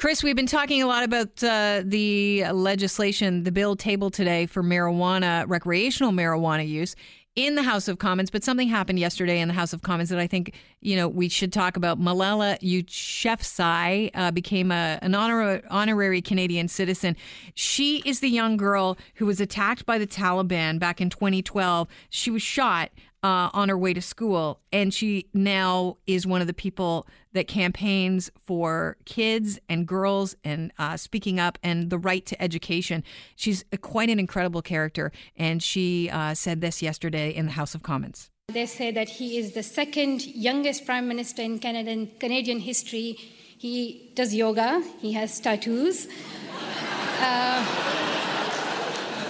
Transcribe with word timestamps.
Chris, 0.00 0.22
we've 0.22 0.34
been 0.34 0.46
talking 0.46 0.82
a 0.82 0.86
lot 0.86 1.04
about 1.04 1.44
uh, 1.44 1.82
the 1.84 2.42
legislation, 2.52 3.42
the 3.42 3.52
bill 3.52 3.76
tabled 3.76 4.14
today 4.14 4.46
for 4.46 4.62
marijuana, 4.62 5.44
recreational 5.46 6.10
marijuana 6.10 6.66
use 6.66 6.96
in 7.36 7.54
the 7.54 7.62
House 7.62 7.86
of 7.86 7.98
Commons, 7.98 8.30
but 8.30 8.42
something 8.42 8.66
happened 8.66 8.98
yesterday 8.98 9.40
in 9.40 9.48
the 9.48 9.54
House 9.54 9.74
of 9.74 9.82
Commons 9.82 10.08
that 10.08 10.18
I 10.18 10.26
think 10.26 10.54
you 10.80 10.96
know 10.96 11.06
we 11.06 11.28
should 11.28 11.52
talk 11.52 11.76
about. 11.76 12.00
Malala 12.00 12.58
Yousafzai 12.60 14.10
uh, 14.14 14.30
became 14.30 14.72
a, 14.72 14.98
an 15.02 15.14
honor, 15.14 15.60
honorary 15.68 16.22
Canadian 16.22 16.68
citizen. 16.68 17.14
She 17.54 17.98
is 18.06 18.20
the 18.20 18.30
young 18.30 18.56
girl 18.56 18.96
who 19.16 19.26
was 19.26 19.38
attacked 19.38 19.84
by 19.84 19.98
the 19.98 20.06
Taliban 20.06 20.78
back 20.78 21.02
in 21.02 21.10
2012. 21.10 21.86
She 22.08 22.30
was 22.30 22.40
shot 22.40 22.90
uh, 23.22 23.50
on 23.52 23.68
her 23.68 23.76
way 23.76 23.92
to 23.94 24.00
school. 24.00 24.60
And 24.72 24.92
she 24.92 25.26
now 25.34 25.98
is 26.06 26.26
one 26.26 26.40
of 26.40 26.46
the 26.46 26.54
people 26.54 27.06
that 27.32 27.46
campaigns 27.46 28.30
for 28.36 28.96
kids 29.04 29.58
and 29.68 29.86
girls 29.86 30.36
and 30.42 30.72
uh, 30.78 30.96
speaking 30.96 31.38
up 31.38 31.58
and 31.62 31.90
the 31.90 31.98
right 31.98 32.24
to 32.26 32.42
education. 32.42 33.04
She's 33.36 33.64
a, 33.72 33.76
quite 33.76 34.10
an 34.10 34.18
incredible 34.18 34.62
character. 34.62 35.12
And 35.36 35.62
she 35.62 36.10
uh, 36.10 36.34
said 36.34 36.60
this 36.60 36.82
yesterday 36.82 37.30
in 37.30 37.46
the 37.46 37.52
House 37.52 37.74
of 37.74 37.82
Commons. 37.82 38.30
They 38.48 38.66
say 38.66 38.90
that 38.90 39.08
he 39.08 39.38
is 39.38 39.52
the 39.52 39.62
second 39.62 40.26
youngest 40.26 40.84
prime 40.84 41.06
minister 41.06 41.42
in 41.42 41.60
Canadian, 41.60 42.10
Canadian 42.18 42.58
history. 42.58 43.16
He 43.58 44.10
does 44.14 44.34
yoga, 44.34 44.82
he 44.98 45.12
has 45.12 45.38
tattoos, 45.38 46.06
uh, 47.20 47.64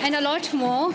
and 0.00 0.14
a 0.14 0.20
lot 0.20 0.54
more. 0.54 0.94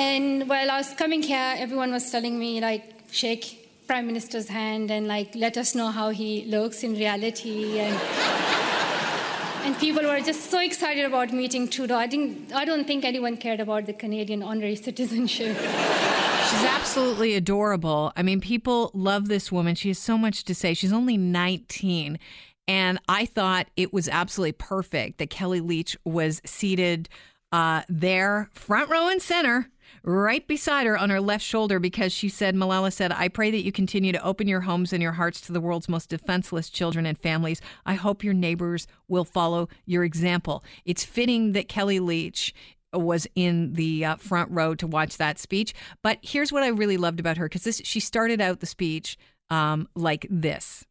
And 0.00 0.48
while 0.48 0.70
I 0.70 0.78
was 0.78 0.94
coming 0.94 1.22
here, 1.22 1.54
everyone 1.58 1.92
was 1.92 2.10
telling 2.10 2.38
me, 2.38 2.58
like, 2.58 2.84
shake 3.10 3.86
Prime 3.86 4.06
Minister's 4.06 4.48
hand 4.48 4.90
and, 4.90 5.06
like, 5.06 5.34
let 5.34 5.58
us 5.58 5.74
know 5.74 5.88
how 5.88 6.08
he 6.08 6.46
looks 6.46 6.82
in 6.82 6.94
reality. 6.94 7.78
And, 7.78 7.94
and 9.66 9.78
people 9.78 10.02
were 10.02 10.20
just 10.20 10.50
so 10.50 10.58
excited 10.58 11.04
about 11.04 11.34
meeting 11.34 11.68
Trudeau. 11.68 11.96
I, 11.96 12.06
didn't, 12.06 12.50
I 12.54 12.64
don't 12.64 12.86
think 12.86 13.04
anyone 13.04 13.36
cared 13.36 13.60
about 13.60 13.84
the 13.84 13.92
Canadian 13.92 14.42
honorary 14.42 14.76
citizenship. 14.76 15.54
She's 15.58 16.64
absolutely 16.64 17.34
adorable. 17.34 18.10
I 18.16 18.22
mean, 18.22 18.40
people 18.40 18.90
love 18.94 19.28
this 19.28 19.52
woman. 19.52 19.74
She 19.74 19.88
has 19.88 19.98
so 19.98 20.16
much 20.16 20.44
to 20.44 20.54
say. 20.54 20.72
She's 20.72 20.94
only 20.94 21.18
19. 21.18 22.18
And 22.66 22.98
I 23.06 23.26
thought 23.26 23.66
it 23.76 23.92
was 23.92 24.08
absolutely 24.08 24.52
perfect 24.52 25.18
that 25.18 25.28
Kellie 25.28 25.60
Leitch 25.60 25.94
was 26.06 26.40
seated 26.46 27.10
uh, 27.52 27.82
there, 27.90 28.48
front 28.54 28.88
row 28.88 29.08
and 29.08 29.20
center 29.20 29.68
right 30.02 30.46
beside 30.46 30.86
her 30.86 30.96
on 30.96 31.10
her 31.10 31.20
left 31.20 31.44
shoulder 31.44 31.78
because 31.78 32.12
she 32.12 32.28
said, 32.28 32.54
Malala 32.54 32.92
said, 32.92 33.12
I 33.12 33.28
pray 33.28 33.50
that 33.50 33.62
you 33.62 33.72
continue 33.72 34.12
to 34.12 34.24
open 34.24 34.48
your 34.48 34.62
homes 34.62 34.92
and 34.92 35.02
your 35.02 35.12
hearts 35.12 35.40
to 35.42 35.52
the 35.52 35.60
world's 35.60 35.88
most 35.88 36.08
defenseless 36.08 36.70
children 36.70 37.06
and 37.06 37.18
families. 37.18 37.60
I 37.84 37.94
hope 37.94 38.24
your 38.24 38.34
neighbors 38.34 38.86
will 39.08 39.24
follow 39.24 39.68
your 39.86 40.04
example. 40.04 40.64
It's 40.84 41.04
fitting 41.04 41.52
that 41.52 41.68
Kellie 41.68 42.00
Leitch 42.00 42.54
was 42.92 43.26
in 43.34 43.74
the 43.74 44.04
uh, 44.04 44.16
front 44.16 44.50
row 44.50 44.74
to 44.74 44.86
watch 44.86 45.16
that 45.16 45.38
speech. 45.38 45.74
But 46.02 46.18
here's 46.22 46.52
what 46.52 46.62
I 46.62 46.68
really 46.68 46.96
loved 46.96 47.20
about 47.20 47.36
her 47.36 47.48
because 47.48 47.80
she 47.84 48.00
started 48.00 48.40
out 48.40 48.60
the 48.60 48.66
speech 48.66 49.16
um, 49.48 49.88
like 49.94 50.26
this. 50.28 50.84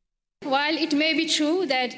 While 0.43 0.77
it 0.77 0.93
may 0.93 1.13
be 1.13 1.27
true 1.27 1.65
that 1.65 1.95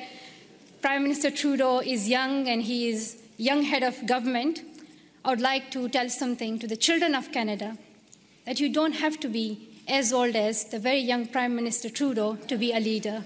Prime 0.81 1.03
Minister 1.03 1.29
Trudeau 1.29 1.79
is 1.79 2.09
young 2.09 2.47
and 2.47 2.63
he 2.63 2.89
is 2.89 3.21
young 3.37 3.61
head 3.63 3.83
of 3.83 4.05
government, 4.07 4.61
I 5.23 5.30
would 5.30 5.39
like 5.39 5.69
to 5.72 5.88
tell 5.88 6.09
something 6.09 6.58
to 6.58 6.66
the 6.66 6.75
children 6.75 7.14
of 7.14 7.31
Canada 7.31 7.77
that 8.45 8.59
you 8.59 8.73
don't 8.73 8.94
have 8.94 9.19
to 9.19 9.28
be 9.28 9.69
as 9.88 10.11
old 10.11 10.36
as 10.36 10.66
the 10.66 10.80
very 10.80 11.00
young 11.00 11.28
Prime 11.28 11.55
Minister 11.55 11.91
Trudeau 11.91 12.38
to 12.47 12.58
be 12.58 12.72
a 12.73 12.80
leader. 12.80 13.23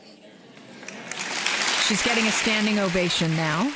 She's 1.88 2.04
getting 2.04 2.26
a 2.26 2.32
standing 2.32 2.80
ovation 2.80 3.34
now. 3.38 3.72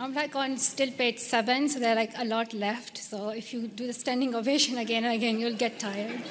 I'm 0.00 0.14
like 0.14 0.34
on 0.34 0.56
still 0.56 0.90
page 0.90 1.20
seven, 1.20 1.68
so 1.68 1.78
there 1.78 1.92
are 1.92 1.94
like 1.94 2.12
a 2.16 2.24
lot 2.24 2.52
left. 2.52 2.98
So 2.98 3.28
if 3.28 3.54
you 3.54 3.68
do 3.68 3.86
the 3.86 3.92
standing 3.92 4.34
ovation 4.34 4.78
again 4.78 5.04
and 5.04 5.14
again, 5.14 5.38
you'll 5.38 5.54
get 5.56 5.78
tired. 5.78 6.22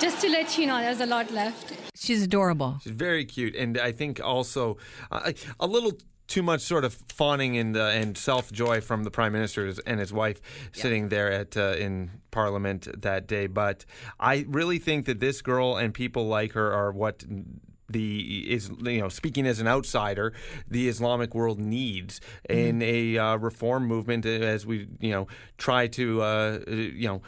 Just 0.00 0.20
to 0.20 0.28
let 0.28 0.56
you 0.56 0.66
know, 0.66 0.80
there's 0.80 1.00
a 1.00 1.06
lot 1.06 1.30
left. 1.32 1.72
She's 1.96 2.22
adorable. 2.22 2.78
She's 2.82 2.92
very 2.92 3.24
cute, 3.24 3.56
and 3.56 3.76
I 3.76 3.90
think 3.90 4.20
also 4.22 4.76
uh, 5.10 5.32
a 5.58 5.66
little 5.66 5.92
too 6.28 6.42
much 6.42 6.60
sort 6.60 6.84
of 6.84 6.94
fawning 6.94 7.56
and 7.56 7.76
uh, 7.76 7.86
and 7.86 8.16
self 8.16 8.52
joy 8.52 8.80
from 8.80 9.02
the 9.02 9.10
prime 9.10 9.32
minister 9.32 9.72
and 9.86 9.98
his 9.98 10.12
wife 10.12 10.40
yeah. 10.74 10.82
sitting 10.82 11.08
there 11.08 11.32
at 11.32 11.56
uh, 11.56 11.74
in 11.78 12.10
Parliament 12.30 12.86
that 13.02 13.26
day. 13.26 13.48
But 13.48 13.84
I 14.20 14.46
really 14.48 14.78
think 14.78 15.06
that 15.06 15.18
this 15.18 15.42
girl 15.42 15.76
and 15.76 15.92
people 15.92 16.28
like 16.28 16.52
her 16.52 16.72
are 16.72 16.92
what 16.92 17.24
the 17.90 18.44
is 18.52 18.70
you 18.82 19.00
know 19.00 19.08
speaking 19.08 19.46
as 19.46 19.60
an 19.60 19.66
outsider 19.66 20.34
the 20.68 20.88
Islamic 20.88 21.34
world 21.34 21.58
needs 21.58 22.20
mm-hmm. 22.48 22.58
in 22.58 22.82
a 22.82 23.18
uh, 23.18 23.36
reform 23.36 23.86
movement 23.86 24.26
as 24.26 24.66
we 24.66 24.86
you 25.00 25.10
know 25.10 25.26
try 25.56 25.86
to 25.86 26.20
uh, 26.20 26.58
you 26.68 27.08
know 27.08 27.22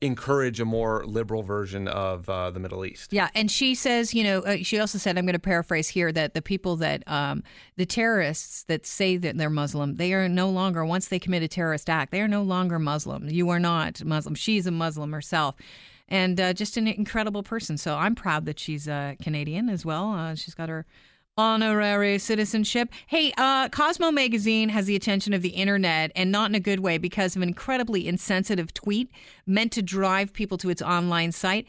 encourage 0.00 0.60
a 0.60 0.64
more 0.64 1.06
liberal 1.06 1.42
version 1.42 1.88
of 1.88 2.28
uh, 2.28 2.50
the 2.50 2.60
Middle 2.60 2.84
East. 2.84 3.12
Yeah, 3.12 3.30
and 3.34 3.50
she 3.50 3.74
says, 3.74 4.12
you 4.12 4.22
know, 4.22 4.40
uh, 4.40 4.58
she 4.62 4.78
also 4.78 4.98
said, 4.98 5.16
I'm 5.16 5.24
going 5.24 5.32
to 5.32 5.38
paraphrase 5.38 5.88
here, 5.88 6.12
that 6.12 6.34
the 6.34 6.42
people 6.42 6.76
that, 6.76 7.02
um, 7.06 7.42
the 7.76 7.86
terrorists 7.86 8.64
that 8.64 8.86
say 8.86 9.16
that 9.16 9.38
they're 9.38 9.48
Muslim, 9.48 9.94
they 9.94 10.12
are 10.12 10.28
no 10.28 10.50
longer, 10.50 10.84
once 10.84 11.08
they 11.08 11.18
commit 11.18 11.42
a 11.42 11.48
terrorist 11.48 11.88
act, 11.88 12.12
they 12.12 12.20
are 12.20 12.28
no 12.28 12.42
longer 12.42 12.78
Muslim. 12.78 13.28
You 13.30 13.48
are 13.48 13.60
not 13.60 14.04
Muslim. 14.04 14.34
She's 14.34 14.66
a 14.66 14.70
Muslim 14.70 15.12
herself. 15.12 15.54
And 16.08 16.38
uh, 16.40 16.52
just 16.52 16.76
an 16.76 16.86
incredible 16.86 17.42
person. 17.42 17.78
So 17.78 17.96
I'm 17.96 18.14
proud 18.14 18.44
that 18.46 18.60
she's 18.60 18.86
uh, 18.86 19.14
Canadian 19.20 19.68
as 19.68 19.84
well. 19.84 20.12
Uh, 20.12 20.34
she's 20.34 20.54
got 20.54 20.68
her 20.68 20.86
honorary 21.36 22.18
citizenship. 22.18 22.88
Hey, 23.06 23.32
uh, 23.36 23.68
Cosmo 23.68 24.10
magazine 24.10 24.70
has 24.70 24.86
the 24.86 24.96
attention 24.96 25.32
of 25.32 25.42
the 25.42 25.50
internet, 25.50 26.10
and 26.16 26.32
not 26.32 26.50
in 26.50 26.54
a 26.54 26.60
good 26.60 26.80
way 26.80 26.98
because 26.98 27.36
of 27.36 27.42
an 27.42 27.48
incredibly 27.48 28.08
insensitive 28.08 28.72
tweet 28.72 29.10
meant 29.46 29.72
to 29.72 29.82
drive 29.82 30.32
people 30.32 30.58
to 30.58 30.70
its 30.70 30.82
online 30.82 31.32
site. 31.32 31.66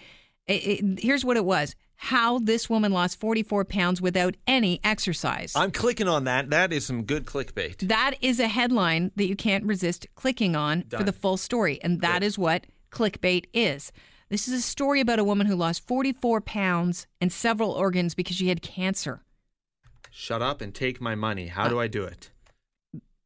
It, 0.47 0.53
it, 0.53 0.99
here's 0.99 1.25
what 1.25 1.37
it 1.37 1.45
was. 1.45 1.75
How 1.97 2.37
this 2.39 2.69
woman 2.69 2.91
lost 2.91 3.19
44 3.19 3.65
pounds 3.65 4.01
without 4.01 4.35
any 4.45 4.79
exercise. 4.83 5.53
I'm 5.55 5.71
clicking 5.71 6.07
on 6.07 6.25
that. 6.25 6.51
That 6.51 6.71
is 6.71 6.85
some 6.85 7.03
good 7.03 7.25
clickbait. 7.25 7.87
That 7.87 8.15
is 8.21 8.39
a 8.39 8.47
headline 8.47 9.11
that 9.15 9.25
you 9.25 9.35
can't 9.35 9.65
resist 9.65 10.05
clicking 10.15 10.55
on 10.55 10.85
Done. 10.87 10.99
for 10.99 11.03
the 11.03 11.11
full 11.11 11.37
story. 11.37 11.79
And 11.81 12.01
that 12.01 12.21
good. 12.21 12.27
is 12.27 12.37
what 12.37 12.65
clickbait 12.91 13.45
is. 13.51 13.91
This 14.29 14.47
is 14.47 14.53
a 14.53 14.61
story 14.61 15.01
about 15.01 15.19
a 15.19 15.23
woman 15.23 15.47
who 15.47 15.55
lost 15.55 15.87
44 15.87 16.41
pounds 16.41 17.07
and 17.19 17.33
several 17.33 17.71
organs 17.71 18.13
because 18.13 18.35
she 18.35 18.49
had 18.49 18.61
cancer. 18.61 19.23
Shut 20.11 20.41
up 20.41 20.61
and 20.61 20.73
take 20.73 21.01
my 21.01 21.15
money. 21.15 21.47
How 21.47 21.65
uh, 21.65 21.69
do 21.69 21.79
I 21.79 21.87
do 21.87 22.03
it? 22.03 22.31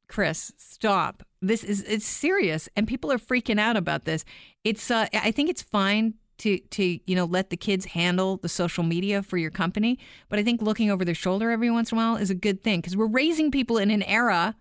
Chris, 0.08 0.52
stop. 0.58 1.24
This 1.42 1.64
is 1.64 1.84
it's 1.84 2.06
serious 2.06 2.68
and 2.76 2.88
people 2.88 3.12
are 3.12 3.18
freaking 3.18 3.60
out 3.60 3.78
about 3.78 4.06
this. 4.06 4.26
It's 4.64 4.92
uh, 4.92 5.08
I 5.14 5.32
think 5.32 5.50
it's 5.50 5.62
fine 5.62 6.16
to 6.40 6.58
to 6.58 7.00
you 7.06 7.16
know 7.16 7.26
let 7.26 7.50
the 7.50 7.58
kids 7.58 7.86
handle 7.86 8.38
the 8.38 8.50
social 8.50 8.84
media 8.84 9.24
for 9.24 9.38
your 9.38 9.52
company, 9.52 10.00
but 10.28 10.38
I 10.38 10.44
think 10.44 10.62
looking 10.62 10.92
over 10.92 11.06
their 11.06 11.16
shoulder 11.16 11.50
every 11.52 11.72
once 11.72 11.92
in 11.92 11.98
a 11.98 12.02
while 12.02 12.18
is 12.18 12.30
a 12.30 12.36
good 12.36 12.62
thing 12.62 12.82
because 12.82 12.98
we're 12.98 13.08
raising 13.08 13.52
people 13.52 13.78
in 13.78 13.90
an 13.90 14.04
era 14.04 14.56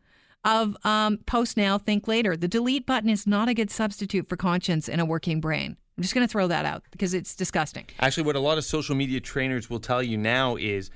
of 0.45 0.77
um, 0.85 1.19
post 1.19 1.57
now, 1.57 1.79
think 1.79 2.09
later. 2.09 2.37
The 2.37 2.49
delete 2.49 2.87
button 2.87 3.11
is 3.11 3.27
not 3.27 3.49
a 3.49 3.55
good 3.55 3.71
substitute 3.71 4.29
for 4.29 4.37
conscience 4.37 4.89
and 4.89 5.01
a 5.01 5.05
working 5.05 5.41
brain. 5.41 5.77
I'm 5.97 6.03
just 6.03 6.15
going 6.15 6.27
to 6.27 6.31
throw 6.31 6.47
that 6.49 6.65
out 6.65 6.83
because 6.91 7.13
it's 7.13 7.35
disgusting. 7.35 7.85
Actually, 7.99 8.23
what 8.23 8.37
a 8.37 8.41
lot 8.41 8.57
of 8.57 8.65
social 8.65 8.95
media 8.95 9.21
trainers 9.21 9.69
will 9.69 9.81
tell 9.81 10.03
you 10.03 10.17
now 10.17 10.57
is 10.57 10.91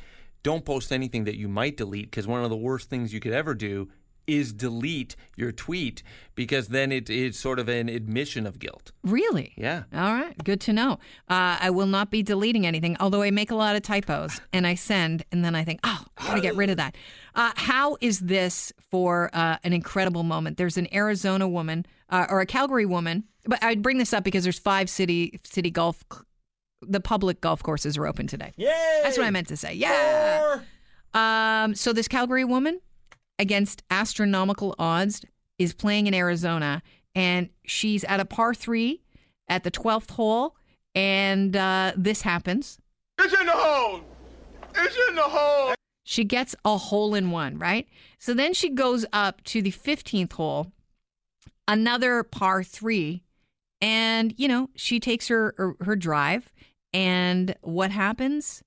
don't 0.45 0.65
post 0.65 0.93
anything 0.93 1.25
that 1.25 1.37
you 1.37 1.49
might 1.49 1.77
delete 1.77 2.11
because 2.11 2.29
one 2.29 2.45
of 2.45 2.51
the 2.51 2.57
worst 2.57 2.89
things 2.89 3.13
you 3.13 3.19
could 3.19 3.33
ever 3.33 3.55
do 3.55 3.89
is 4.27 4.53
delete 4.53 5.17
your 5.37 5.53
tweet 5.53 6.03
because 6.35 6.69
then 6.69 6.93
it 6.93 7.11
is 7.11 7.39
sort 7.39 7.59
of 7.59 7.69
an 7.69 7.89
admission 7.89 8.47
of 8.47 8.59
guilt. 8.59 8.93
Really? 9.03 9.53
Yeah. 9.57 9.85
All 9.93 10.13
right. 10.15 10.37
Good 10.45 10.61
to 10.63 10.73
know. 10.73 10.93
Uh, 11.29 11.59
I 11.61 11.71
will 11.71 11.87
not 11.87 12.11
be 12.11 12.23
deleting 12.23 12.67
anything, 12.67 12.97
although 13.01 13.23
I 13.23 13.31
make 13.31 13.51
a 13.51 13.55
lot 13.55 13.77
of 13.77 13.83
typos 13.83 14.41
and 14.53 14.67
I 14.67 14.75
send 14.75 15.25
and 15.33 15.45
then 15.45 15.55
I 15.55 15.65
think, 15.65 15.81
oh, 15.85 16.05
I 16.19 16.27
got 16.27 16.35
to 16.35 16.41
get 16.41 16.57
rid 16.57 16.71
of 16.71 16.77
that. 16.77 16.97
Uh, 17.35 17.53
how 17.57 17.97
is 18.01 18.21
this 18.21 18.73
for 18.91 19.31
uh, 19.33 19.59
an 19.65 19.73
incredible 19.73 20.23
moment? 20.23 20.57
There's 20.57 20.77
an 20.77 20.93
Arizona 20.95 21.49
woman 21.49 21.85
uh, 22.11 22.27
or 22.29 22.41
a 22.41 22.47
Calgary 22.47 22.87
woman, 22.87 23.25
but 23.45 23.63
I'd 23.63 23.83
bring 23.83 23.99
this 23.99 24.13
up 24.13 24.25
because 24.25 24.45
there's 24.45 24.59
five 24.59 24.89
city 24.89 25.39
city 25.45 25.71
golf 25.71 26.05
the 26.89 27.01
public 27.01 27.41
golf 27.41 27.63
courses 27.63 27.97
are 27.97 28.07
open 28.07 28.27
today. 28.27 28.53
Yay! 28.57 29.01
That's 29.03 29.19
what 29.19 29.27
I 29.27 29.31
meant 29.31 29.49
to 29.49 29.57
say. 29.57 29.75
Yeah. 29.75 30.61
Um, 31.13 31.75
so 31.75 31.93
this 31.93 32.09
Calgary 32.09 32.45
woman 32.45 32.81
against 33.39 33.83
astronomical 33.91 34.75
odds 34.79 35.23
is 35.59 35.75
playing 35.75 36.07
in 36.07 36.15
Arizona, 36.15 36.83
and 37.15 37.49
she's 37.65 38.05
at 38.05 38.21
a 38.21 38.25
par 38.25 38.55
three 38.55 39.03
at 39.49 39.65
the 39.65 39.71
twelfth 39.71 40.11
hole, 40.11 40.57
and 40.95 41.57
uh, 41.57 41.93
this 41.97 42.23
happens. 42.23 42.79
It's 43.19 43.33
in 43.33 43.47
the 43.47 43.53
hole. 43.53 44.01
It's 44.75 44.97
in 45.09 45.15
the 45.15 45.23
hole. 45.23 45.75
She 46.05 46.25
gets 46.25 46.55
a 46.65 46.77
hole 46.77 47.15
in 47.15 47.31
one, 47.31 47.59
right? 47.59 47.89
So 48.19 48.35
then 48.35 48.53
she 48.53 48.69
goes 48.71 49.07
up 49.13 49.43
to 49.45 49.63
the 49.63 49.71
15th 49.71 50.35
hole, 50.35 50.73
another 51.67 52.23
par 52.23 52.63
three, 52.63 53.23
and, 53.81 54.35
you 54.37 54.49
know, 54.49 54.69
she 54.77 55.01
takes 55.01 55.29
her, 55.29 55.55
her, 55.57 55.75
her 55.81 55.97
drive. 55.97 56.53
And 56.95 57.57
what 57.61 57.91
happens? 57.91 58.63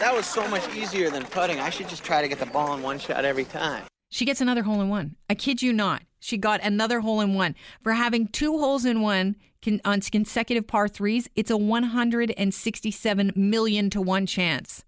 That 0.00 0.14
was 0.14 0.26
so 0.26 0.48
much 0.48 0.66
easier 0.74 1.10
than 1.10 1.24
putting. 1.24 1.60
I 1.60 1.70
should 1.70 1.88
just 1.88 2.02
try 2.02 2.22
to 2.22 2.28
get 2.28 2.40
the 2.40 2.46
ball 2.46 2.74
in 2.74 2.82
one 2.82 2.98
shot 2.98 3.24
every 3.24 3.44
time. 3.44 3.84
She 4.10 4.24
gets 4.24 4.40
another 4.40 4.62
hole 4.62 4.80
in 4.80 4.88
one. 4.88 5.16
I 5.28 5.34
kid 5.34 5.62
you 5.62 5.72
not. 5.72 6.02
She 6.20 6.38
got 6.38 6.60
another 6.62 7.00
hole 7.00 7.20
in 7.20 7.34
one. 7.34 7.54
For 7.82 7.92
having 7.92 8.28
two 8.28 8.58
holes 8.58 8.84
in 8.84 9.02
one 9.02 9.36
on 9.84 10.00
consecutive 10.00 10.66
par 10.66 10.88
threes, 10.88 11.28
it's 11.36 11.50
a 11.50 11.56
167 11.56 13.32
million 13.36 13.90
to 13.90 14.00
one 14.00 14.26
chance. 14.26 14.84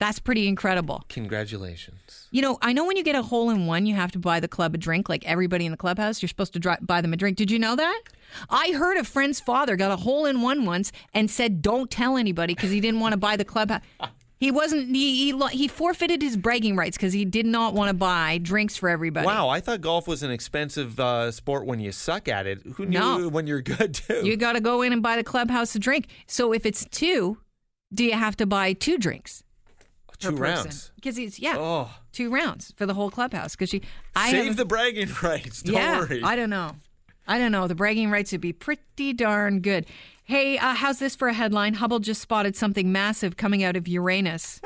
That's 0.00 0.18
pretty 0.18 0.48
incredible. 0.48 1.04
Congratulations. 1.08 2.26
You 2.30 2.42
know, 2.42 2.58
I 2.60 2.72
know 2.72 2.84
when 2.84 2.96
you 2.96 3.04
get 3.04 3.14
a 3.14 3.22
hole 3.22 3.48
in 3.50 3.66
one, 3.66 3.86
you 3.86 3.94
have 3.94 4.10
to 4.12 4.18
buy 4.18 4.40
the 4.40 4.48
club 4.48 4.74
a 4.74 4.78
drink, 4.78 5.08
like 5.08 5.24
everybody 5.24 5.66
in 5.66 5.70
the 5.70 5.78
clubhouse. 5.78 6.20
You're 6.20 6.28
supposed 6.28 6.52
to 6.54 6.58
dri- 6.58 6.76
buy 6.82 7.00
them 7.00 7.12
a 7.12 7.16
drink. 7.16 7.36
Did 7.36 7.50
you 7.50 7.58
know 7.58 7.76
that? 7.76 8.02
I 8.50 8.72
heard 8.72 8.96
a 8.96 9.04
friend's 9.04 9.40
father 9.40 9.76
got 9.76 9.92
a 9.92 9.96
hole 9.96 10.26
in 10.26 10.42
one 10.42 10.64
once 10.64 10.90
and 11.14 11.30
said, 11.30 11.62
"Don't 11.62 11.90
tell 11.90 12.16
anybody," 12.16 12.54
because 12.54 12.70
he 12.70 12.80
didn't 12.80 13.00
want 13.00 13.12
to 13.12 13.16
buy 13.18 13.36
the 13.36 13.44
clubhouse. 13.44 13.82
He 14.40 14.50
wasn't. 14.50 14.88
He 14.94 15.32
he, 15.32 15.46
he 15.52 15.68
forfeited 15.68 16.20
his 16.20 16.36
bragging 16.36 16.76
rights 16.76 16.98
because 16.98 17.14
he 17.14 17.24
did 17.24 17.46
not 17.46 17.72
want 17.72 17.88
to 17.88 17.94
buy 17.94 18.38
drinks 18.38 18.76
for 18.76 18.90
everybody. 18.90 19.24
Wow, 19.24 19.48
I 19.48 19.60
thought 19.60 19.80
golf 19.80 20.06
was 20.06 20.22
an 20.22 20.30
expensive 20.32 21.00
uh, 21.00 21.30
sport 21.30 21.64
when 21.64 21.78
you 21.80 21.92
suck 21.92 22.28
at 22.28 22.46
it. 22.46 22.60
Who 22.74 22.84
knew 22.84 22.98
No. 22.98 23.28
when 23.28 23.46
you're 23.46 23.62
good 23.62 23.94
too? 23.94 24.20
You 24.26 24.36
got 24.36 24.52
to 24.54 24.60
go 24.60 24.82
in 24.82 24.92
and 24.92 25.02
buy 25.02 25.16
the 25.16 25.24
clubhouse 25.24 25.74
a 25.76 25.78
drink. 25.78 26.08
So 26.26 26.52
if 26.52 26.66
it's 26.66 26.84
two, 26.90 27.38
do 27.94 28.04
you 28.04 28.12
have 28.12 28.36
to 28.38 28.44
buy 28.44 28.74
two 28.74 28.98
drinks? 28.98 29.43
Per 30.18 30.30
Two 30.30 30.36
person? 30.36 30.64
rounds. 30.64 30.90
Because 30.96 31.16
he's 31.16 31.38
yeah, 31.38 31.86
two 32.12 32.30
rounds 32.30 32.72
for 32.76 32.86
the 32.86 32.94
whole 32.94 33.10
clubhouse. 33.10 33.54
Because 33.54 33.70
she, 33.70 33.82
I 34.14 34.30
save 34.30 34.56
the 34.56 34.64
bragging 34.64 35.10
rights. 35.22 35.62
Don't 35.62 35.74
yeah, 35.74 36.00
worry. 36.00 36.22
I 36.22 36.36
don't 36.36 36.50
know. 36.50 36.76
I 37.26 37.38
don't 37.38 37.52
know. 37.52 37.66
The 37.66 37.74
bragging 37.74 38.10
rights 38.10 38.32
would 38.32 38.40
be 38.40 38.52
pretty 38.52 39.12
darn 39.12 39.60
good. 39.60 39.86
Hey, 40.24 40.58
uh, 40.58 40.74
how's 40.74 40.98
this 40.98 41.14
for 41.14 41.28
a 41.28 41.32
headline? 41.34 41.74
Hubble 41.74 41.98
just 41.98 42.20
spotted 42.20 42.56
something 42.56 42.92
massive 42.92 43.36
coming 43.36 43.62
out 43.62 43.76
of 43.76 43.86
Uranus. 43.88 44.60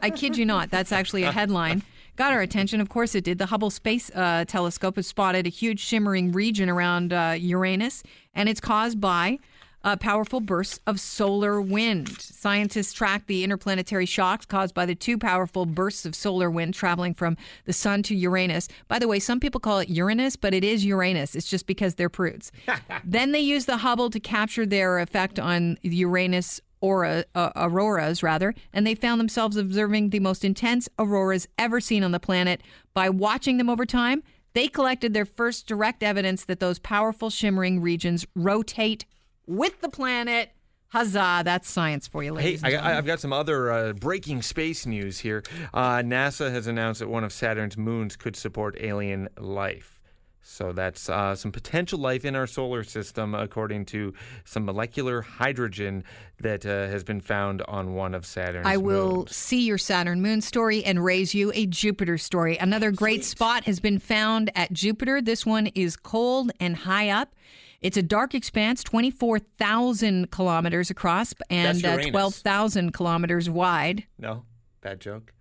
I 0.00 0.10
kid 0.10 0.36
you 0.36 0.44
not. 0.44 0.70
That's 0.70 0.92
actually 0.92 1.24
a 1.24 1.32
headline. 1.32 1.82
Got 2.16 2.32
our 2.32 2.40
attention. 2.40 2.80
Of 2.80 2.88
course 2.88 3.14
it 3.14 3.24
did. 3.24 3.38
The 3.38 3.46
Hubble 3.46 3.70
Space 3.70 4.10
uh, 4.14 4.44
Telescope 4.46 4.96
has 4.96 5.06
spotted 5.06 5.46
a 5.46 5.50
huge 5.50 5.80
shimmering 5.80 6.30
region 6.32 6.68
around 6.68 7.12
uh, 7.12 7.36
Uranus, 7.38 8.02
and 8.34 8.48
it's 8.48 8.60
caused 8.60 9.00
by 9.00 9.38
uh, 9.84 9.96
powerful 9.96 10.40
bursts 10.40 10.80
of 10.86 11.00
solar 11.00 11.60
wind. 11.60 12.08
Scientists 12.20 12.92
tracked 12.92 13.26
the 13.26 13.44
interplanetary 13.44 14.06
shocks 14.06 14.46
caused 14.46 14.74
by 14.74 14.86
the 14.86 14.94
two 14.94 15.18
powerful 15.18 15.66
bursts 15.66 16.04
of 16.04 16.14
solar 16.14 16.50
wind 16.50 16.74
traveling 16.74 17.14
from 17.14 17.36
the 17.64 17.72
sun 17.72 18.02
to 18.04 18.14
Uranus. 18.14 18.68
By 18.88 18.98
the 18.98 19.08
way, 19.08 19.18
some 19.18 19.40
people 19.40 19.60
call 19.60 19.78
it 19.78 19.88
Uranus, 19.88 20.36
but 20.36 20.54
it 20.54 20.64
is 20.64 20.84
Uranus. 20.84 21.34
It's 21.34 21.48
just 21.48 21.66
because 21.66 21.94
they're 21.96 22.08
prudes. 22.08 22.52
then 23.04 23.32
they 23.32 23.40
used 23.40 23.66
the 23.66 23.78
Hubble 23.78 24.10
to 24.10 24.20
capture 24.20 24.66
their 24.66 24.98
effect 24.98 25.38
on 25.38 25.78
Uranus 25.82 26.60
aura, 26.80 27.24
uh, 27.34 27.50
auroras, 27.56 28.22
rather, 28.22 28.54
and 28.72 28.86
they 28.86 28.94
found 28.94 29.20
themselves 29.20 29.56
observing 29.56 30.10
the 30.10 30.20
most 30.20 30.44
intense 30.44 30.88
auroras 30.98 31.48
ever 31.56 31.80
seen 31.80 32.02
on 32.04 32.12
the 32.12 32.20
planet. 32.20 32.60
By 32.92 33.08
watching 33.08 33.56
them 33.56 33.70
over 33.70 33.86
time, 33.86 34.22
they 34.54 34.68
collected 34.68 35.14
their 35.14 35.24
first 35.24 35.66
direct 35.66 36.02
evidence 36.02 36.44
that 36.44 36.60
those 36.60 36.78
powerful 36.78 37.30
shimmering 37.30 37.80
regions 37.80 38.26
rotate 38.34 39.06
with 39.46 39.80
the 39.80 39.88
planet. 39.88 40.50
Huzzah! 40.88 41.40
That's 41.44 41.70
science 41.70 42.06
for 42.06 42.22
you, 42.22 42.34
Hey, 42.36 42.44
ladies. 42.44 42.64
and 42.64 42.76
I, 42.76 42.98
I've 42.98 43.06
got 43.06 43.18
some 43.18 43.32
other 43.32 43.72
uh, 43.72 43.92
breaking 43.94 44.42
space 44.42 44.84
news 44.84 45.18
here. 45.18 45.42
Uh, 45.72 45.96
NASA 45.98 46.50
has 46.50 46.66
announced 46.66 47.00
that 47.00 47.08
one 47.08 47.24
of 47.24 47.32
Saturn's 47.32 47.78
moons 47.78 48.14
could 48.14 48.36
support 48.36 48.76
alien 48.78 49.28
life. 49.38 50.00
So 50.44 50.72
that's 50.72 51.08
uh, 51.08 51.34
some 51.36 51.50
potential 51.52 51.98
life 52.00 52.24
in 52.26 52.34
our 52.36 52.46
solar 52.48 52.82
system, 52.84 53.34
according 53.34 53.86
to 53.86 54.12
some 54.44 54.64
molecular 54.66 55.22
hydrogen 55.22 56.04
that 56.40 56.66
uh, 56.66 56.88
has 56.88 57.04
been 57.04 57.20
found 57.22 57.62
on 57.68 57.94
one 57.94 58.12
of 58.14 58.26
Saturn's 58.26 58.66
I 58.66 58.76
will 58.76 59.16
moons. 59.18 59.34
see 59.36 59.64
your 59.64 59.78
Saturn 59.78 60.20
moon 60.20 60.40
story 60.42 60.84
and 60.84 61.02
raise 61.02 61.32
you 61.32 61.52
a 61.54 61.64
Jupiter 61.66 62.18
story. 62.18 62.58
Another 62.58 62.90
great 62.90 63.24
spot 63.24 63.64
has 63.64 63.78
been 63.80 63.98
found 64.00 64.50
at 64.54 64.72
Jupiter. 64.74 65.22
This 65.22 65.46
one 65.46 65.68
is 65.68 65.96
cold 65.96 66.50
and 66.60 66.76
high 66.76 67.08
up. 67.08 67.32
It's 67.82 67.96
a 67.96 68.02
dark 68.02 68.34
expanse, 68.34 68.84
24,000 68.84 70.30
kilometers 70.30 70.88
across 70.88 71.34
and 71.50 71.84
uh, 71.84 71.98
12,000 71.98 72.92
kilometers 72.92 73.50
wide. 73.50 74.04
No, 74.18 74.44
bad 74.80 75.00
joke. 75.00 75.34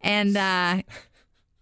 And 0.00 0.36
uh, 0.36 0.82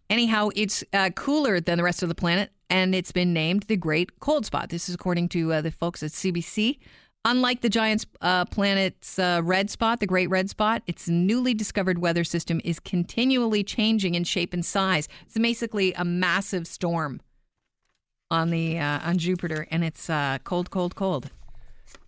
anyhow, 0.09 0.51
it's 0.55 0.85
uh, 0.93 1.11
cooler 1.11 1.61
than 1.61 1.77
the 1.77 1.85
rest 1.85 2.05
of 2.05 2.09
the 2.09 2.15
planet, 2.15 2.53
and 2.71 2.95
it's 2.95 3.13
been 3.13 3.33
named 3.33 3.65
the 3.65 3.77
Great 3.77 4.21
Cold 4.21 4.47
Spot. 4.47 4.69
This 4.69 4.89
is 4.89 4.95
according 4.95 5.29
to 5.31 5.53
uh, 5.55 5.61
the 5.61 5.73
folks 5.73 6.05
at 6.05 6.13
CBC. 6.13 6.79
Unlike 7.25 7.61
the 7.61 7.69
giant 7.69 8.05
uh, 8.21 8.45
planet's 8.47 9.17
uh, 9.17 9.41
red 9.45 9.71
spot, 9.71 10.01
the 10.01 10.09
Great 10.09 10.29
Red 10.29 10.51
Spot, 10.51 10.83
its 10.89 11.09
newly 11.09 11.55
discovered 11.55 11.99
weather 11.99 12.25
system 12.25 12.61
is 12.65 12.81
continually 12.81 13.63
changing 13.63 14.17
in 14.17 14.25
shape 14.25 14.53
and 14.53 14.65
size. 14.65 15.09
It's 15.27 15.39
basically 15.39 15.93
a 15.95 16.05
massive 16.05 16.67
storm 16.67 17.21
on 18.33 18.51
the 18.51 18.79
uh, 18.79 19.01
on 19.09 19.19
Jupiter, 19.19 19.67
and 19.71 19.85
it's 19.85 20.09
uh, 20.11 20.39
cold, 20.43 20.71
cold, 20.71 20.95
cold. 20.97 21.31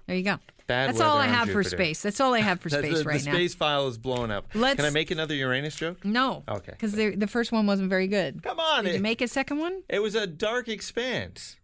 There 0.07 0.17
you 0.17 0.23
go. 0.25 0.39
Bad 0.67 0.89
That's 0.89 1.01
all 1.03 1.19
I 1.19 1.27
have 1.27 1.51
for 1.51 1.63
space. 1.63 2.01
That's 2.01 2.21
all 2.21 2.33
I 2.33 2.41
have 2.41 2.59
for 2.61 2.69
space 2.71 2.99
the, 2.99 3.05
right 3.05 3.21
the 3.21 3.27
now. 3.27 3.35
space 3.35 3.55
file 3.55 3.87
is 3.87 3.99
blown 3.99 4.31
up. 4.31 4.47
Let's- 4.55 4.77
Can 4.77 4.87
I 4.87 4.91
make 4.91 5.11
another 5.11 5.35
Uranus 5.35 5.77
joke? 5.77 6.03
No. 6.07 6.43
Okay. 6.49 6.73
Because 6.73 6.93
the 6.95 7.27
first 7.29 7.53
one 7.53 7.67
wasn't 7.67 7.91
very 7.91 8.07
good. 8.09 8.43
Come 8.43 8.59
on. 8.59 8.85
Did 8.85 8.95
it, 8.95 8.97
you 8.97 9.03
make 9.03 9.21
a 9.21 9.29
second 9.29 9.59
one? 9.59 9.83
it 9.91 9.99
was 10.01 10.15
a 10.15 10.27
dark 10.27 10.69
expanse. 10.69 11.57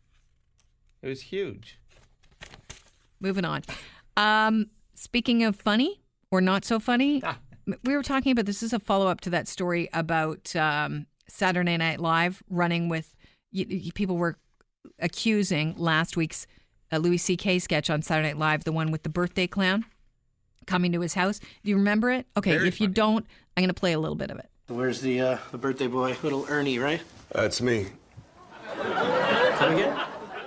It 1.03 1.09
was 1.09 1.23
huge. 1.23 1.79
Moving 3.21 3.45
on. 3.47 3.63
Um, 4.19 4.67
speaking 4.95 5.45
of 5.45 5.57
funny 5.57 6.01
or 6.31 6.41
not 6.43 6.65
so 6.67 6.79
funny, 6.79 7.23
Ah. 7.25 7.39
we 7.85 7.97
were 7.97 8.03
talking 8.03 8.33
about 8.33 8.45
this 8.47 8.63
is 8.63 8.73
a 8.75 8.79
follow 8.79 9.07
up 9.09 9.21
to 9.23 9.31
that 9.31 9.49
story 9.49 9.89
about 9.95 10.55
um, 10.57 11.07
Saturday 11.29 11.77
Night 11.79 12.01
Live 12.01 12.43
running 12.51 12.89
with 12.91 13.15
y- 13.53 13.67
y- 13.71 13.91
people 13.95 14.17
were 14.19 14.37
accusing 14.99 15.75
last 15.77 16.17
week's 16.17 16.47
uh, 16.93 16.99
Louis 16.99 17.19
C.K. 17.19 17.59
sketch 17.59 17.91
on 17.91 18.03
Saturday 18.03 18.29
Night 18.29 18.39
Live, 18.39 18.65
the 18.65 18.73
one 18.73 18.91
with 18.91 19.03
the 19.03 19.09
birthday 19.09 19.47
clown 19.47 19.85
coming 20.67 20.93
to 20.93 21.01
his 21.01 21.15
house. 21.15 21.39
Do 21.39 21.71
you 21.71 21.77
remember 21.77 22.11
it? 22.11 22.27
Okay, 22.37 22.53
Very 22.57 22.69
if 22.69 22.81
you 22.81 22.89
don't, 22.89 23.27
I'm 23.57 23.63
going 23.63 23.69
to 23.69 23.75
play 23.75 23.93
a 23.93 23.99
little 23.99 24.17
bit 24.17 24.31
of 24.31 24.39
it. 24.39 24.49
Where's 24.69 25.01
the 25.01 25.21
uh, 25.21 25.39
the 25.51 25.59
birthday 25.59 25.89
boy, 25.89 26.17
little 26.23 26.47
Ernie, 26.49 26.79
right? 26.79 27.03
That's 27.33 27.61
me. 27.61 27.89
Come 28.77 29.75
again? 29.75 29.99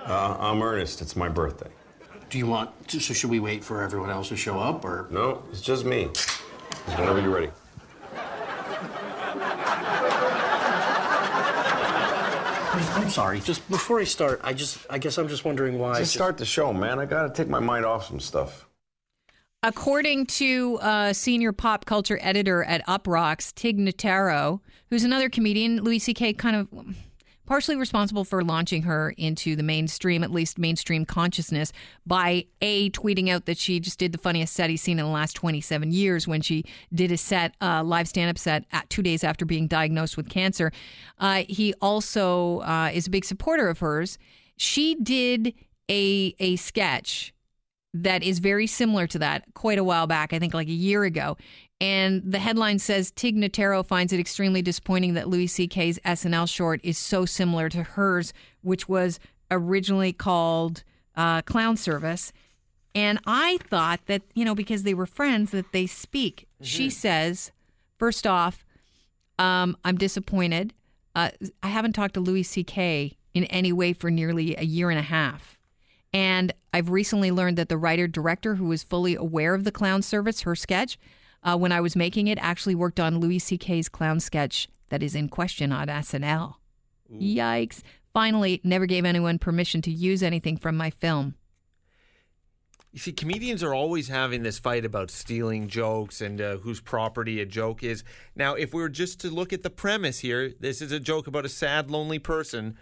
Uh, 0.06 0.38
I'm 0.40 0.62
Ernest. 0.62 1.02
It's 1.02 1.16
my 1.16 1.28
birthday. 1.28 1.70
Do 2.30 2.38
you 2.38 2.48
want? 2.48 2.72
So 2.90 3.14
should 3.14 3.30
we 3.30 3.40
wait 3.42 3.64
for 3.64 3.84
everyone 3.84 4.10
else 4.10 4.30
to 4.30 4.38
show 4.38 4.60
up, 4.60 4.86
or? 4.86 5.08
No, 5.12 5.44
it's 5.52 5.62
just 5.62 5.84
me. 5.84 6.10
Whenever 6.86 7.22
you're 7.22 7.30
ready. 7.30 7.50
I'm 12.74 13.10
sorry. 13.10 13.40
Just 13.40 13.68
before 13.70 14.00
I 14.00 14.04
start, 14.04 14.42
I 14.44 14.54
just 14.54 14.86
I 14.90 14.98
guess 14.98 15.18
I'm 15.18 15.28
just 15.28 15.46
wondering 15.46 15.78
why. 15.78 16.00
Just 16.00 16.14
start 16.14 16.38
the 16.38 16.46
show, 16.46 16.74
man. 16.74 17.00
I 17.00 17.06
gotta 17.06 17.32
take 17.32 17.48
my 17.48 17.60
mind 17.60 17.86
off 17.86 18.08
some 18.08 18.20
stuff. 18.20 18.68
According 19.62 20.26
to 20.26 20.80
uh, 20.82 21.14
senior 21.14 21.54
pop 21.54 21.86
culture 21.86 22.20
editor 22.22 22.64
at 22.64 22.86
Uproxx, 22.86 23.54
Tig 23.56 23.78
Notaro, 23.78 24.60
who's 24.90 25.04
another 25.04 25.30
comedian, 25.30 25.78
Louis 25.82 26.00
C.K. 26.00 26.34
kind 26.34 26.56
of 26.56 26.68
partially 27.46 27.76
responsible 27.76 28.24
for 28.24 28.44
launching 28.44 28.84
her 28.84 29.14
into 29.18 29.56
the 29.56 29.64
mainstream, 29.64 30.24
at 30.24 30.32
least 30.32 30.58
mainstream 30.58 31.06
consciousness, 31.06 31.72
by 32.06 32.46
A, 32.62 32.90
tweeting 32.92 33.30
out 33.30 33.46
that 33.46 33.58
she 33.58 33.80
just 33.80 34.00
did 34.00 34.12
the 34.12 34.18
funniest 34.18 34.54
set 34.54 34.70
he's 34.70 34.82
seen 34.82 35.00
in 35.00 35.06
the 35.06 35.12
last 35.12 35.34
27 35.34 35.92
years 35.92 36.28
when 36.28 36.42
she 36.42 36.64
did 36.94 37.12
a 37.12 37.18
set, 37.18 37.56
uh, 37.62 37.84
live 37.84 38.08
stand 38.08 38.30
up 38.30 38.38
set, 38.38 38.66
at 38.72 38.90
two 38.90 39.04
days 39.04 39.24
after 39.24 39.46
being 39.46 39.68
diagnosed 39.68 40.18
with 40.18 40.30
cancer. 40.30 40.72
Uh, 41.20 41.44
he 41.48 41.74
also 41.82 42.60
uh, 42.60 42.90
is 42.94 43.08
a 43.08 43.10
big 43.10 43.26
supporter 43.26 43.70
of 43.70 43.80
hers. 43.80 44.18
She 44.56 44.96
did 44.96 45.54
a, 45.90 46.36
a 46.40 46.56
sketch 46.56 47.34
that 47.94 48.24
is 48.24 48.40
very 48.40 48.68
similar 48.68 49.06
to 49.08 49.20
that 49.20 49.44
quite 49.54 49.78
a 49.78 49.84
while 49.84 50.08
back, 50.08 50.34
I 50.34 50.40
think 50.40 50.54
like 50.54 50.68
a 50.68 50.72
year 50.72 51.04
ago. 51.04 51.38
And 51.84 52.24
the 52.24 52.40
headline 52.40 52.80
says 52.80 53.12
Tig 53.12 53.36
Notaro 53.36 53.86
finds 53.86 54.14
it 54.14 54.20
extremely 54.20 54.62
disappointing 54.62 55.16
that 55.16 55.28
Louis 55.28 55.48
C.K.'s 55.48 56.00
SNL 56.06 56.48
short 56.48 56.80
is 56.82 56.98
so 56.98 57.26
similar 57.26 57.68
to 57.68 57.84
hers, 57.84 58.32
which 58.62 58.88
was 58.88 59.20
originally 59.52 60.14
called 60.14 60.86
uh, 61.18 61.42
Clown 61.42 61.76
Service. 61.76 62.32
And 62.96 63.20
I 63.28 63.58
thought 63.70 64.00
that, 64.06 64.22
you 64.34 64.46
know, 64.46 64.56
because 64.56 64.84
they 64.84 64.94
were 64.94 65.06
friends, 65.06 65.52
that 65.52 65.74
they 65.74 65.86
speak. 65.86 66.48
She 66.62 66.90
says, 66.90 67.52
first 68.00 68.26
off, 68.26 68.66
um, 69.38 69.76
I'm 69.84 69.98
disappointed. 69.98 70.74
Uh, 71.14 71.32
I 71.62 71.68
haven't 71.68 71.92
talked 71.94 72.14
to 72.14 72.22
Louis 72.22 72.44
C.K. 72.44 73.18
in 73.34 73.44
any 73.46 73.74
way 73.74 73.92
for 73.92 74.10
nearly 74.10 74.56
a 74.56 74.64
year 74.64 74.90
and 74.90 75.00
a 75.00 75.04
half. 75.04 75.60
And 76.14 76.54
I've 76.74 76.92
recently 76.92 77.30
learned 77.30 77.58
that 77.58 77.68
the 77.68 77.78
writer 77.78 78.08
director, 78.08 78.56
who 78.56 78.68
was 78.68 78.84
fully 78.84 79.16
aware 79.16 79.54
of 79.54 79.66
the 79.66 79.72
clown 79.72 80.02
service, 80.02 80.44
her 80.44 80.56
sketch, 80.56 80.98
uh, 81.44 81.58
when 81.58 81.72
I 81.72 81.82
was 81.82 81.96
making 81.96 82.28
it, 82.28 82.38
actually 82.42 82.76
worked 82.76 83.00
on 83.00 83.20
Louis 83.20 83.40
C.K.'s 83.40 83.90
clown 83.90 84.20
sketch 84.20 84.68
that 84.90 85.04
is 85.04 85.16
in 85.16 85.30
question 85.30 85.72
on 85.72 85.88
SNL. 85.88 86.56
Yikes. 87.12 87.82
Finally, 88.14 88.62
never 88.64 88.86
gave 88.86 89.06
anyone 89.06 89.40
permission 89.40 89.82
to 89.84 89.92
use 89.92 90.22
anything 90.24 90.58
from 90.58 90.78
my 90.78 90.90
film. 90.90 91.36
You 92.92 93.00
see, 93.00 93.12
comedians 93.12 93.64
are 93.64 93.74
always 93.74 94.08
having 94.10 94.44
this 94.44 94.60
fight 94.60 94.86
about 94.86 95.10
stealing 95.10 95.68
jokes 95.68 96.22
and 96.22 96.40
uh, 96.40 96.58
whose 96.58 96.80
property 96.80 97.42
a 97.42 97.46
joke 97.46 97.84
is. 97.84 98.04
Now, 98.36 98.54
if 98.54 98.72
we 98.72 98.84
were 98.84 98.90
just 98.90 99.20
to 99.22 99.32
look 99.32 99.52
at 99.52 99.64
the 99.64 99.72
premise 99.72 100.20
here, 100.20 100.54
this 100.60 100.80
is 100.80 100.92
a 100.92 101.00
joke 101.00 101.26
about 101.26 101.44
a 101.44 101.50
sad, 101.50 101.90
lonely 101.90 102.20
person 102.20 102.78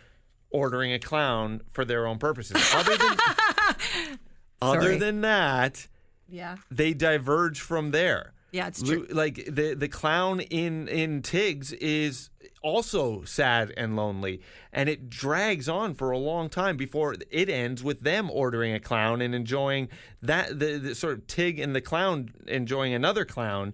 ordering 0.49 0.91
a 0.91 0.99
clown 0.99 1.61
for 1.71 1.85
their 1.85 2.05
own 2.05 2.17
purposes. 2.17 2.57
Other 2.75 2.97
than, 2.97 3.17
other 4.61 4.97
than 4.97 5.21
that, 5.21 5.87
Yeah. 6.27 6.57
they 6.69 6.93
diverge 6.93 7.61
from 7.61 7.91
there. 7.91 8.33
Yeah, 8.51 8.67
it's 8.67 8.83
true. 8.83 9.07
Like 9.09 9.45
the 9.45 9.75
the 9.75 9.87
clown 9.87 10.41
in 10.41 10.89
in 10.89 11.21
Tig's 11.21 11.71
is 11.73 12.29
also 12.61 13.23
sad 13.23 13.73
and 13.77 13.95
lonely, 13.95 14.41
and 14.73 14.89
it 14.89 15.09
drags 15.09 15.69
on 15.69 15.93
for 15.93 16.11
a 16.11 16.17
long 16.17 16.49
time 16.49 16.75
before 16.75 17.15
it 17.29 17.49
ends 17.49 17.81
with 17.81 18.01
them 18.01 18.29
ordering 18.29 18.73
a 18.73 18.79
clown 18.79 19.21
and 19.21 19.33
enjoying 19.33 19.87
that 20.21 20.59
the, 20.59 20.77
the 20.77 20.95
sort 20.95 21.13
of 21.13 21.27
Tig 21.27 21.59
and 21.59 21.73
the 21.73 21.81
clown 21.81 22.33
enjoying 22.45 22.93
another 22.93 23.23
clown. 23.23 23.73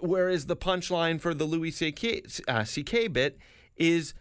Whereas 0.00 0.46
the 0.46 0.56
punchline 0.56 1.20
for 1.20 1.32
the 1.32 1.44
Louis 1.44 1.70
C.K. 1.70 2.22
Uh, 2.48 2.64
CK 2.64 3.12
bit 3.12 3.38
is 3.76 4.14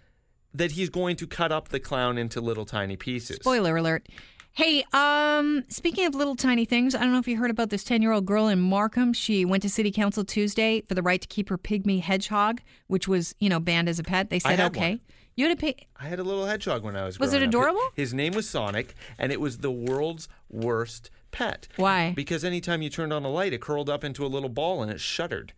that 0.53 0.71
he's 0.71 0.89
going 0.89 1.15
to 1.17 1.27
cut 1.27 1.51
up 1.51 1.69
the 1.69 1.79
clown 1.79 2.17
into 2.17 2.39
little 2.39 2.65
tiny 2.65 2.95
pieces. 2.95 3.37
Spoiler 3.37 3.75
alert. 3.75 4.07
Hey, 4.55 4.85
um, 4.93 5.65
speaking 5.67 6.05
of 6.05 6.15
little 6.15 6.37
tiny 6.37 6.63
things, 6.63 6.95
I 6.95 7.01
don't 7.01 7.11
know 7.11 7.19
if 7.19 7.27
you 7.27 7.35
heard 7.35 7.51
about 7.51 7.71
this 7.71 7.83
10 7.83 8.01
year 8.01 8.13
old 8.13 8.25
girl 8.25 8.47
in 8.47 8.57
Markham. 8.61 9.11
She 9.11 9.43
went 9.43 9.61
to 9.63 9.69
city 9.69 9.91
council 9.91 10.23
Tuesday 10.23 10.81
for 10.87 10.93
the 10.93 11.01
right 11.01 11.21
to 11.21 11.27
keep 11.27 11.49
her 11.49 11.57
pygmy 11.57 11.99
hedgehog, 12.01 12.61
which 12.87 13.05
was, 13.05 13.35
you 13.41 13.49
know, 13.49 13.59
banned 13.59 13.89
as 13.89 13.99
a 13.99 14.03
pet. 14.03 14.29
They 14.29 14.39
said, 14.39 14.61
okay. 14.61 14.91
one. 14.91 15.01
You 15.35 15.49
had 15.49 15.57
a 15.57 15.59
pig. 15.59 15.85
I 15.99 16.05
had 16.05 16.19
a 16.19 16.23
little 16.23 16.45
hedgehog 16.45 16.83
when 16.83 16.95
I 16.95 17.03
was. 17.03 17.19
Was 17.19 17.33
it 17.33 17.41
up. 17.41 17.49
adorable? 17.49 17.81
His 17.95 18.13
name 18.13 18.31
was 18.31 18.47
Sonic, 18.47 18.95
and 19.19 19.33
it 19.33 19.41
was 19.41 19.57
the 19.57 19.71
world's 19.71 20.29
worst 20.49 21.09
pet. 21.31 21.67
Why? 21.75 22.13
Because 22.15 22.45
anytime 22.45 22.81
you 22.81 22.89
turned 22.89 23.11
on 23.11 23.25
a 23.25 23.29
light, 23.29 23.51
it 23.51 23.59
curled 23.59 23.89
up 23.89 24.05
into 24.05 24.25
a 24.25 24.27
little 24.27 24.47
ball 24.47 24.81
and 24.81 24.89
it 24.89 25.01
shuddered. 25.01 25.51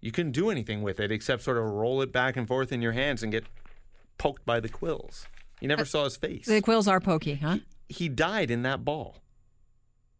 You 0.00 0.12
couldn't 0.12 0.30
do 0.30 0.48
anything 0.48 0.82
with 0.82 1.00
it 1.00 1.10
except 1.10 1.42
sort 1.42 1.56
of 1.56 1.64
roll 1.64 2.00
it 2.02 2.12
back 2.12 2.36
and 2.36 2.46
forth 2.46 2.70
in 2.70 2.80
your 2.80 2.92
hands 2.92 3.24
and 3.24 3.32
get 3.32 3.46
poked 4.16 4.46
by 4.46 4.60
the 4.60 4.68
quills. 4.68 5.26
You 5.60 5.66
never 5.66 5.84
saw 5.84 6.04
his 6.04 6.16
face. 6.16 6.46
The 6.46 6.60
quills 6.60 6.86
are 6.86 7.00
pokey, 7.00 7.34
huh? 7.36 7.56
he 7.56 7.62
died 8.08 8.50
in 8.50 8.62
that 8.62 8.84
ball. 8.84 9.22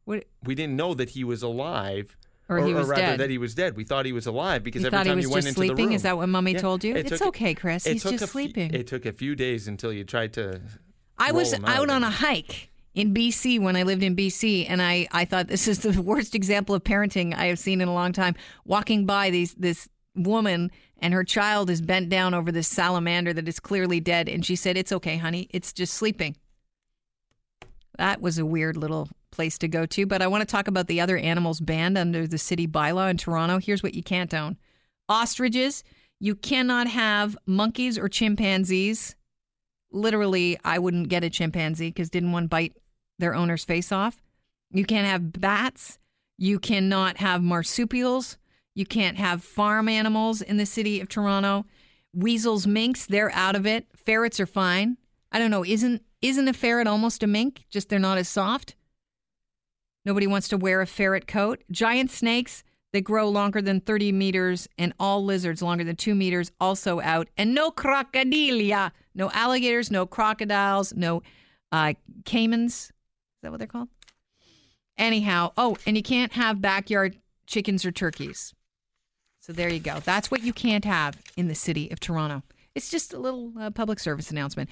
What, 0.05 0.25
We 0.45 0.55
didn't 0.55 0.77
know 0.77 0.95
that 0.95 1.11
he 1.11 1.25
was 1.25 1.43
alive. 1.43 2.17
Or 2.47 2.59
he 2.59 2.75
was 2.75 2.89
rather 2.89 3.01
dead. 3.03 3.21
that 3.21 3.31
he 3.31 3.39
was 3.39 3.55
dead. 3.55 3.75
We 3.75 3.85
thought 3.85 4.05
he 4.05 4.13
was 4.13 4.27
alive 4.27 4.63
because 4.63 4.83
You 4.83 4.89
every 4.89 4.99
thought 4.99 5.07
he 5.07 5.11
time 5.11 5.17
was 5.17 5.25
you 5.25 5.31
went 5.31 5.45
just 5.47 5.57
into 5.59 5.75
the 5.75 5.83
room. 5.83 5.93
Is 5.93 6.03
that 6.03 6.19
what 6.19 6.29
Mummy 6.29 6.53
told 6.55 6.85
you? 6.85 6.95
It 6.95 7.07
It's 7.11 7.19
took- 7.19 7.29
okay, 7.29 7.55
Chris. 7.55 7.87
He's 7.87 8.03
just 8.03 8.29
sleeping. 8.33 8.75
it 8.75 8.87
took 8.87 9.07
a 9.07 9.13
few 9.13 9.35
days 9.35 9.67
until 9.67 9.95
you 9.95 10.05
tried 10.05 10.35
to. 10.35 10.61
I 11.17 11.33
was 11.33 11.55
him 11.55 11.65
out 11.65 11.89
on 11.89 12.05
a 12.05 12.11
hike 12.11 12.71
in 12.95 13.15
BC 13.15 13.59
when 13.63 13.77
I 13.77 13.83
lived 13.83 14.03
in 14.03 14.15
BC, 14.15 14.67
and 14.69 14.83
I, 14.83 15.09
I 15.11 15.25
thought 15.25 15.47
this 15.47 15.67
is 15.67 15.79
the 15.79 16.03
worst 16.03 16.35
example 16.35 16.75
of 16.75 16.85
parenting 16.85 17.35
I 17.35 17.47
have 17.47 17.59
seen 17.59 17.81
in 17.81 17.89
a 17.89 17.95
long 17.95 18.13
time. 18.13 18.35
Walking 18.67 19.07
by 19.07 19.31
these 19.31 19.55
this 19.55 19.89
woman 20.15 20.71
and 20.99 21.15
her 21.15 21.25
child 21.25 21.71
is 21.71 21.81
bent 21.81 22.11
down 22.11 22.35
over 22.35 22.53
this 22.53 22.69
salamander 22.69 23.33
that 23.33 23.49
is 23.49 23.59
clearly 23.59 24.01
dead, 24.01 24.29
and 24.29 24.45
she 24.45 24.55
said, 24.55 24.77
"It's 24.77 24.93
okay, 24.93 25.17
honey. 25.17 25.49
It's 25.51 25.73
just 25.73 25.95
sleeping." 25.95 26.37
That 27.99 28.21
was 28.21 28.39
a 28.39 28.47
weird 28.47 28.77
little 28.77 29.09
place 29.31 29.59
to 29.59 29.69
go 29.69 29.87
to, 29.87 30.07
but 30.07 30.23
I 30.23 30.27
want 30.27 30.43
to 30.43 30.47
talk 30.47 30.69
about 30.69 30.87
the 30.87 31.01
other 31.01 31.17
animals 31.17 31.61
banned 31.61 31.99
under 31.99 32.27
the 32.27 32.39
city 32.39 32.67
bylaw 32.67 33.11
in 33.11 33.17
Toronto. 33.17 33.59
Here's 33.59 33.83
what 33.83 33.95
you 33.95 34.03
can't 34.03 34.33
own: 34.35 34.57
ostriches. 35.09 35.85
You 36.21 36.35
cannot 36.35 36.87
have 36.87 37.37
monkeys 37.47 37.99
or 37.99 38.09
chimpanzees 38.09 39.17
literally 39.95 40.59
I 40.65 40.79
wouldn't 40.79 41.09
get 41.09 41.25
a 41.25 41.31
chimpanzee 41.31 41.89
because 41.89 42.11
didn't 42.11 42.33
one 42.33 42.49
bite 42.49 42.77
their 43.19 43.35
owner's 43.35 43.65
face 43.65 43.93
off? 43.93 44.21
You 44.71 44.85
can't 44.85 45.07
have 45.07 45.41
bats. 45.41 45.99
You 46.37 46.59
cannot 46.59 47.19
have 47.19 47.43
marsupials. 47.43 48.37
You 48.75 48.85
can't 48.85 49.17
have 49.17 49.45
farm 49.45 49.89
animals 49.89 50.43
in 50.43 50.57
the 50.57 50.67
city 50.67 51.01
of 51.01 51.09
Toronto. 51.09 51.65
Weasels, 52.13 52.67
minks, 52.67 53.07
they're 53.07 53.33
out 53.33 53.55
of 53.55 53.67
it. 53.67 53.87
Ferrets 53.95 54.41
are 54.41 54.47
fine. 54.47 54.99
I 55.31 55.39
don't 55.39 55.51
know. 55.51 55.65
Isn't 55.65 56.03
isn't 56.29 56.49
a 56.49 56.53
ferret 56.53 56.87
almost 56.87 57.23
a 57.23 57.27
mink? 57.27 57.65
Just 57.71 57.89
they're 57.89 57.99
not 57.99 58.19
as 58.19 58.29
soft. 58.29 58.75
Nobody 60.05 60.27
wants 60.27 60.49
to 60.49 60.57
wear 60.57 60.81
a 60.81 60.87
ferret 60.87 61.27
coat. 61.27 61.63
Giant 61.71 62.11
snakes, 62.11 62.65
that 62.95 63.03
grow 63.03 63.29
longer 63.29 63.61
than 63.61 63.81
30 63.81 64.13
meters, 64.13 64.69
and 64.79 64.95
all 65.01 65.25
lizards 65.25 65.61
longer 65.61 65.83
than 65.83 65.97
two 65.97 66.15
meters, 66.15 66.53
also 66.61 67.01
out. 67.01 67.29
And 67.37 67.53
no 67.53 67.73
crocodilia, 67.73 68.93
no 69.17 69.33
alligators, 69.33 69.91
no 69.91 70.07
crocodiles, 70.07 70.95
no 70.95 71.21
uh, 71.73 71.95
caimans. 72.23 72.67
Is 72.67 72.93
that 73.43 73.51
what 73.51 73.59
they're 73.59 73.67
called? 73.67 73.89
Anyhow, 74.97 75.51
oh, 75.57 75.77
and 75.87 75.97
you 75.97 76.05
can't 76.05 76.35
have 76.35 76.61
backyard 76.61 77.17
chickens 77.49 77.85
or 77.85 77.91
turkeys. 77.91 78.55
So 79.41 79.53
there 79.53 79.69
you 79.69 79.81
go. 79.81 79.99
That's 79.99 80.31
what 80.31 80.45
you 80.45 80.53
can't 80.53 80.85
have 80.85 81.21
in 81.37 81.49
the 81.49 81.55
city 81.57 81.91
of 81.91 81.99
Toronto. 81.99 82.45
It's 82.77 82.91
just 82.91 83.13
a 83.13 83.19
little 83.19 83.53
uh, 83.59 83.71
public 83.71 83.99
service 83.99 84.31
announcement. 84.31 84.71